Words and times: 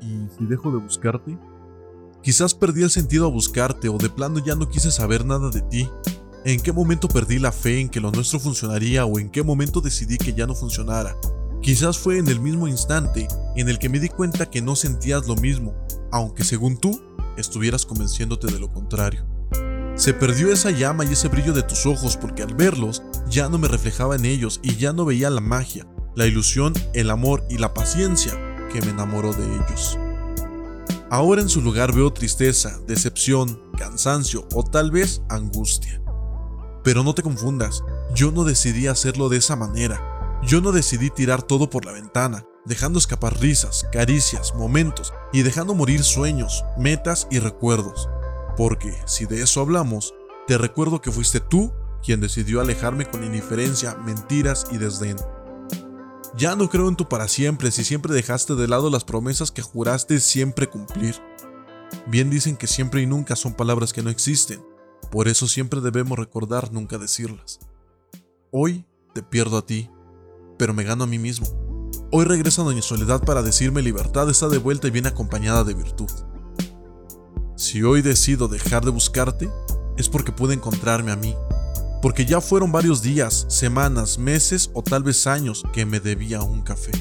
¿Y 0.00 0.28
si 0.36 0.46
dejo 0.46 0.70
de 0.70 0.78
buscarte? 0.78 1.38
Quizás 2.22 2.54
perdí 2.54 2.82
el 2.82 2.90
sentido 2.90 3.26
a 3.26 3.30
buscarte 3.30 3.88
o 3.88 3.98
de 3.98 4.10
plano 4.10 4.40
ya 4.44 4.56
no 4.56 4.68
quise 4.68 4.90
saber 4.90 5.24
nada 5.24 5.50
de 5.50 5.62
ti. 5.62 5.88
¿En 6.44 6.60
qué 6.60 6.72
momento 6.72 7.08
perdí 7.08 7.38
la 7.38 7.50
fe 7.50 7.80
en 7.80 7.88
que 7.88 8.00
lo 8.00 8.12
nuestro 8.12 8.38
funcionaría 8.38 9.04
o 9.04 9.18
en 9.18 9.28
qué 9.28 9.42
momento 9.42 9.80
decidí 9.80 10.18
que 10.18 10.34
ya 10.34 10.46
no 10.46 10.54
funcionara? 10.54 11.16
Quizás 11.60 11.98
fue 11.98 12.18
en 12.18 12.28
el 12.28 12.40
mismo 12.40 12.68
instante 12.68 13.26
en 13.56 13.68
el 13.68 13.78
que 13.78 13.88
me 13.88 13.98
di 13.98 14.08
cuenta 14.08 14.48
que 14.48 14.62
no 14.62 14.76
sentías 14.76 15.26
lo 15.26 15.34
mismo, 15.34 15.74
aunque 16.12 16.44
según 16.44 16.76
tú 16.78 17.02
estuvieras 17.36 17.84
convenciéndote 17.84 18.46
de 18.46 18.60
lo 18.60 18.72
contrario. 18.72 19.26
Se 19.96 20.14
perdió 20.14 20.52
esa 20.52 20.70
llama 20.70 21.04
y 21.04 21.12
ese 21.12 21.26
brillo 21.26 21.52
de 21.52 21.64
tus 21.64 21.84
ojos 21.86 22.16
porque 22.16 22.44
al 22.44 22.54
verlos 22.54 23.02
ya 23.28 23.48
no 23.48 23.58
me 23.58 23.66
reflejaba 23.66 24.14
en 24.14 24.24
ellos 24.24 24.60
y 24.62 24.76
ya 24.76 24.92
no 24.92 25.04
veía 25.04 25.30
la 25.30 25.40
magia, 25.40 25.88
la 26.14 26.26
ilusión, 26.26 26.72
el 26.94 27.10
amor 27.10 27.44
y 27.50 27.58
la 27.58 27.74
paciencia 27.74 28.32
que 28.72 28.80
me 28.80 28.90
enamoró 28.90 29.32
de 29.32 29.44
ellos. 29.44 29.98
Ahora 31.10 31.42
en 31.42 31.48
su 31.48 31.60
lugar 31.62 31.92
veo 31.92 32.12
tristeza, 32.12 32.78
decepción, 32.86 33.60
cansancio 33.76 34.46
o 34.54 34.62
tal 34.62 34.92
vez 34.92 35.22
angustia. 35.28 36.00
Pero 36.82 37.02
no 37.02 37.14
te 37.14 37.22
confundas, 37.22 37.82
yo 38.14 38.30
no 38.30 38.44
decidí 38.44 38.86
hacerlo 38.86 39.28
de 39.28 39.38
esa 39.38 39.56
manera. 39.56 40.40
Yo 40.42 40.60
no 40.60 40.72
decidí 40.72 41.10
tirar 41.10 41.42
todo 41.42 41.68
por 41.68 41.84
la 41.84 41.92
ventana, 41.92 42.44
dejando 42.64 42.98
escapar 42.98 43.40
risas, 43.40 43.86
caricias, 43.92 44.54
momentos 44.54 45.12
y 45.32 45.42
dejando 45.42 45.74
morir 45.74 46.04
sueños, 46.04 46.64
metas 46.76 47.26
y 47.30 47.40
recuerdos. 47.40 48.08
Porque, 48.56 48.96
si 49.06 49.26
de 49.26 49.42
eso 49.42 49.60
hablamos, 49.60 50.14
te 50.46 50.58
recuerdo 50.58 51.00
que 51.00 51.12
fuiste 51.12 51.40
tú 51.40 51.72
quien 52.02 52.20
decidió 52.20 52.60
alejarme 52.60 53.06
con 53.06 53.24
indiferencia, 53.24 53.96
mentiras 53.96 54.66
y 54.70 54.78
desdén. 54.78 55.16
Ya 56.36 56.54
no 56.54 56.68
creo 56.68 56.88
en 56.88 56.96
tu 56.96 57.08
para 57.08 57.26
siempre 57.26 57.70
si 57.70 57.84
siempre 57.84 58.14
dejaste 58.14 58.54
de 58.54 58.68
lado 58.68 58.90
las 58.90 59.04
promesas 59.04 59.50
que 59.50 59.62
juraste 59.62 60.20
siempre 60.20 60.68
cumplir. 60.68 61.16
Bien 62.06 62.30
dicen 62.30 62.56
que 62.56 62.66
siempre 62.66 63.02
y 63.02 63.06
nunca 63.06 63.34
son 63.34 63.54
palabras 63.54 63.92
que 63.92 64.02
no 64.02 64.10
existen, 64.10 64.62
por 65.10 65.28
eso 65.28 65.48
siempre 65.48 65.80
debemos 65.80 66.18
recordar 66.18 66.72
nunca 66.72 66.98
decirlas. 66.98 67.60
Hoy 68.50 68.84
te 69.14 69.22
pierdo 69.22 69.58
a 69.58 69.66
ti, 69.66 69.90
pero 70.58 70.74
me 70.74 70.84
gano 70.84 71.04
a 71.04 71.06
mí 71.06 71.18
mismo. 71.18 71.46
Hoy 72.10 72.24
regreso 72.24 72.62
a 72.62 72.64
Doña 72.64 72.82
Soledad 72.82 73.22
para 73.22 73.42
decirme 73.42 73.82
libertad 73.82 74.30
está 74.30 74.48
de 74.48 74.58
vuelta 74.58 74.88
y 74.88 74.90
viene 74.90 75.08
acompañada 75.08 75.64
de 75.64 75.74
virtud. 75.74 76.10
Si 77.56 77.82
hoy 77.82 78.02
decido 78.02 78.48
dejar 78.48 78.84
de 78.84 78.90
buscarte, 78.90 79.50
es 79.96 80.08
porque 80.08 80.32
pude 80.32 80.54
encontrarme 80.54 81.10
a 81.10 81.16
mí, 81.16 81.34
porque 82.00 82.24
ya 82.24 82.40
fueron 82.40 82.72
varios 82.72 83.02
días, 83.02 83.46
semanas, 83.48 84.18
meses 84.18 84.70
o 84.74 84.82
tal 84.82 85.02
vez 85.02 85.26
años 85.26 85.64
que 85.72 85.84
me 85.84 86.00
debía 86.00 86.42
un 86.42 86.62
café. 86.62 86.92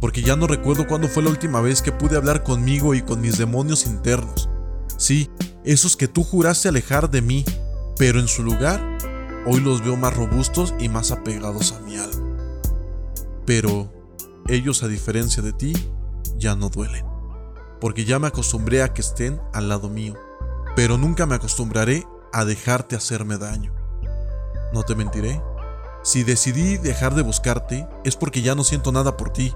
Porque 0.00 0.22
ya 0.22 0.36
no 0.36 0.46
recuerdo 0.46 0.86
cuándo 0.86 1.08
fue 1.08 1.22
la 1.22 1.30
última 1.30 1.60
vez 1.60 1.82
que 1.82 1.92
pude 1.92 2.16
hablar 2.16 2.42
conmigo 2.42 2.94
y 2.94 3.02
con 3.02 3.20
mis 3.20 3.38
demonios 3.38 3.86
internos. 3.86 4.48
Sí, 4.96 5.30
esos 5.64 5.96
que 5.96 6.08
tú 6.08 6.24
juraste 6.24 6.68
alejar 6.68 7.10
de 7.10 7.22
mí, 7.22 7.44
pero 7.96 8.20
en 8.20 8.28
su 8.28 8.42
lugar, 8.42 8.98
hoy 9.46 9.60
los 9.60 9.82
veo 9.82 9.96
más 9.96 10.14
robustos 10.14 10.74
y 10.78 10.88
más 10.88 11.10
apegados 11.10 11.72
a 11.72 11.80
mi 11.80 11.96
alma. 11.96 12.36
Pero 13.46 13.90
ellos, 14.48 14.82
a 14.82 14.88
diferencia 14.88 15.42
de 15.42 15.52
ti, 15.52 15.72
ya 16.36 16.54
no 16.54 16.68
duelen. 16.68 17.06
Porque 17.80 18.04
ya 18.04 18.18
me 18.18 18.28
acostumbré 18.28 18.82
a 18.82 18.92
que 18.92 19.00
estén 19.00 19.40
al 19.52 19.68
lado 19.68 19.88
mío, 19.88 20.14
pero 20.76 20.98
nunca 20.98 21.26
me 21.26 21.34
acostumbraré 21.34 22.06
a 22.32 22.44
dejarte 22.44 22.96
hacerme 22.96 23.38
daño. 23.38 23.74
No 24.72 24.82
te 24.82 24.94
mentiré. 24.94 25.40
Si 26.02 26.24
decidí 26.24 26.76
dejar 26.76 27.14
de 27.14 27.22
buscarte 27.22 27.88
es 28.04 28.16
porque 28.16 28.42
ya 28.42 28.54
no 28.54 28.64
siento 28.64 28.92
nada 28.92 29.16
por 29.16 29.32
ti. 29.32 29.54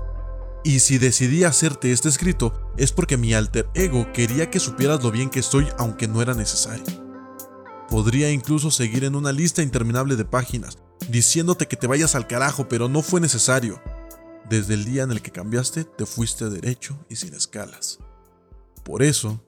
Y 0.64 0.80
si 0.80 0.98
decidí 0.98 1.44
hacerte 1.44 1.92
este 1.92 2.08
escrito 2.08 2.72
es 2.76 2.92
porque 2.92 3.16
mi 3.16 3.32
alter 3.32 3.69
ego 3.74 4.12
quería 4.12 4.50
que 4.50 4.60
supieras 4.60 5.02
lo 5.02 5.10
bien 5.10 5.30
que 5.30 5.41
estoy 5.41 5.69
aunque 5.78 6.08
no 6.08 6.20
era 6.20 6.34
necesario. 6.34 6.84
Podría 7.88 8.30
incluso 8.30 8.70
seguir 8.70 9.04
en 9.04 9.16
una 9.16 9.32
lista 9.32 9.62
interminable 9.62 10.16
de 10.16 10.24
páginas, 10.24 10.78
diciéndote 11.08 11.66
que 11.66 11.76
te 11.76 11.86
vayas 11.86 12.14
al 12.14 12.26
carajo, 12.26 12.69
pero 12.69 12.88
no 12.88 13.02
fue 13.02 13.20
necesario. 13.20 13.80
Desde 14.50 14.74
el 14.74 14.84
día 14.84 15.04
en 15.04 15.10
el 15.10 15.22
que 15.22 15.30
cambiaste, 15.30 15.84
te 15.84 16.04
fuiste 16.04 16.50
derecho 16.50 16.98
y 17.08 17.16
sin 17.16 17.34
escalas. 17.34 17.98
Por 18.84 19.02
eso, 19.02 19.42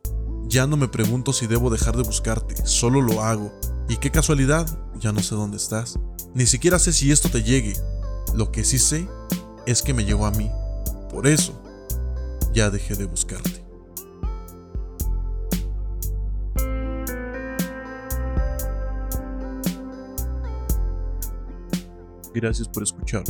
ya 0.47 0.67
no 0.67 0.77
me 0.77 0.89
pregunto 0.89 1.33
si 1.33 1.47
debo 1.47 1.71
dejar 1.71 1.97
de 1.97 2.03
buscarte, 2.03 2.55
solo 2.67 3.03
lo 3.03 3.23
hago. 3.23 3.53
Y 3.89 3.97
qué 3.97 4.11
casualidad, 4.11 4.67
ya 4.99 5.13
no 5.13 5.23
sé 5.23 5.35
dónde 5.35 5.57
estás. 5.57 5.99
Ni 6.35 6.47
siquiera 6.47 6.79
sé 6.79 6.93
si 6.93 7.11
esto 7.11 7.29
te 7.29 7.43
llegue. 7.43 7.75
Lo 8.35 8.53
que 8.53 8.65
sí 8.65 8.79
sé 8.79 9.09
es 9.67 9.83
que 9.83 9.95
me 9.95 10.05
llegó 10.05 10.27
a 10.27 10.31
mí. 10.31 10.51
Por 11.11 11.27
eso, 11.27 11.53
ya 12.53 12.71
dejé 12.71 12.95
de 12.95 13.07
buscarte. 13.07 13.65
Gracias 22.33 22.69
por 22.69 22.83
escuchar. 22.83 23.25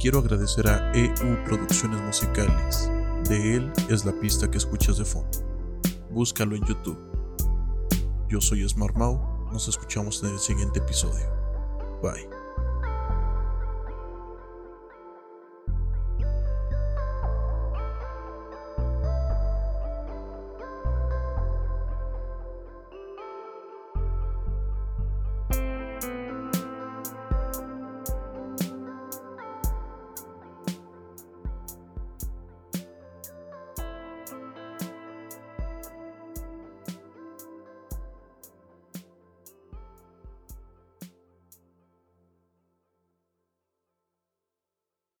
Quiero 0.00 0.20
agradecer 0.20 0.68
a 0.68 0.92
EU 0.92 1.44
Producciones 1.44 2.00
Musicales. 2.02 2.90
De 3.28 3.56
él 3.56 3.72
es 3.88 4.04
la 4.04 4.12
pista 4.20 4.50
que 4.50 4.58
escuchas 4.58 4.98
de 4.98 5.04
fondo. 5.04 5.38
Búscalo 6.10 6.54
en 6.54 6.64
YouTube. 6.64 6.98
Yo 8.28 8.40
soy 8.40 8.68
Smart 8.68 8.94
Mau. 8.96 9.18
Nos 9.52 9.66
escuchamos 9.68 10.22
en 10.22 10.30
el 10.30 10.38
siguiente 10.38 10.78
episodio. 10.78 11.26
Bye. 12.02 12.43